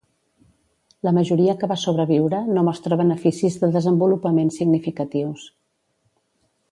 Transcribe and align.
La 1.07 1.11
majoria 1.17 1.53
que 1.63 1.69
va 1.71 1.77
sobreviure 1.81 2.39
no 2.57 2.63
mostra 2.69 2.99
beneficis 3.03 3.59
de 3.65 3.71
desenvolupament 3.77 4.53
significatius. 4.59 5.45